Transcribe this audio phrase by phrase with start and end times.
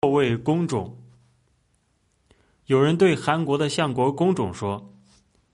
[0.00, 0.96] 后卫工种，
[2.66, 4.94] 有人对韩国的相国公种说：“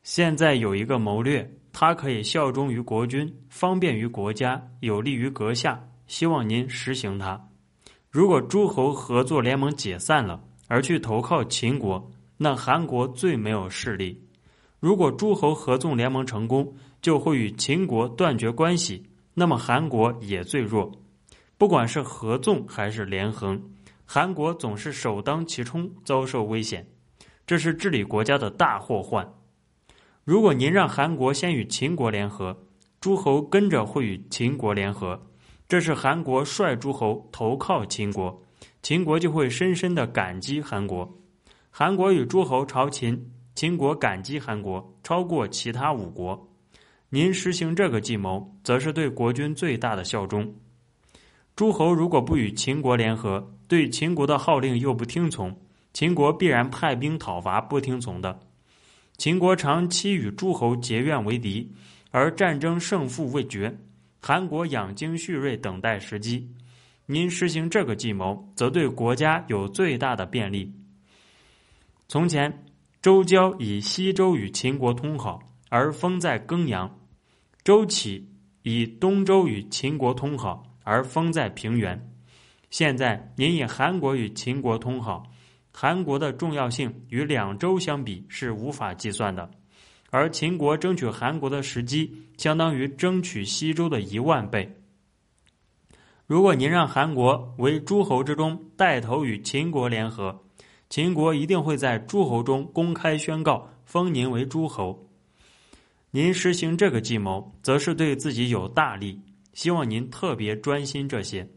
[0.05, 7.49] 现在有一个谋略，它可以效忠于国君，方便于国家，有利于阁下，希望您实行它。
[8.11, 14.15] 如果诸侯合作联盟解散了，而去投靠秦国，那韩国最没有势力；
[14.79, 16.71] 如果诸侯合纵联盟成功，
[17.01, 20.93] 就会与秦国断绝关系，那么韩国也最弱。
[21.57, 23.59] 不管是合纵还是连横。”
[24.05, 26.87] 韩国总是首当其冲遭受危险，
[27.47, 29.27] 这是治理国家的大祸患。
[30.25, 32.57] 如果您让韩国先与秦国联合，
[33.01, 35.21] 诸侯跟着会与秦国联合，
[35.69, 38.43] 这是韩国率诸侯投靠秦国，
[38.83, 41.11] 秦国就会深深的感激韩国。
[41.71, 46.49] 韩国与诸侯朝秦，秦国感激韩国超过其他五国。
[47.09, 50.55] 您实行这个计谋，则是对国君最大的效忠。
[51.57, 55.57] 诸侯如果不与秦国联合，对秦国的号令又不听从，
[55.93, 58.41] 秦国必然派兵讨伐不听从的。
[59.19, 61.73] 秦国长期与诸侯结怨为敌，
[62.11, 63.79] 而战争胜负未决。
[64.21, 66.51] 韩国养精蓄锐，等待时机。
[67.07, 70.73] 您实行这个计谋，则对国家有最大的便利。
[72.09, 72.65] 从前，
[73.01, 76.89] 周交以西周与秦国通好，而封在庚阳；
[77.63, 78.29] 周启
[78.63, 80.74] 以东周与秦国通好。
[80.85, 82.01] 而封在平原。
[82.71, 85.25] 现在您以韩国与秦国通好，
[85.73, 89.51] 韩国的重要性与两周相比是无法计算的，
[90.11, 94.73] 而秦国争取韩国的时机，相当于争取西周的一万倍。
[96.27, 100.45] 如果您让韩国为诸侯之中带头与秦国联合，
[100.89, 105.07] 秦国一定会在诸侯中公开宣告封您为诸侯。
[106.11, 109.21] 您实行这个计谋，则是对自己有大利。
[109.55, 111.49] 希望您特别专心这些。